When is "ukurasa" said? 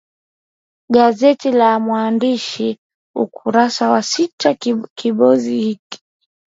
3.15-3.85